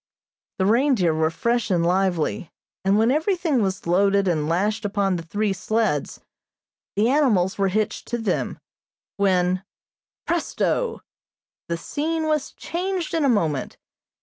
The 0.57 0.65
reindeer 0.65 1.13
were 1.13 1.29
fresh 1.29 1.69
and 1.69 1.85
lively, 1.85 2.51
and 2.83 2.97
when 2.97 3.11
everything 3.11 3.61
was 3.61 3.85
loaded 3.85 4.27
and 4.27 4.49
lashed 4.49 4.83
upon 4.83 5.15
the 5.15 5.21
three 5.21 5.53
sleds, 5.53 6.21
the 6.95 7.07
animals 7.07 7.59
were 7.59 7.67
hitched 7.67 8.07
to 8.07 8.17
them, 8.17 8.57
when, 9.17 9.63
presto! 10.25 11.03
the 11.69 11.77
scene 11.77 12.23
was 12.25 12.53
changed 12.53 13.13
in 13.13 13.23
a 13.23 13.29
moment. 13.29 13.77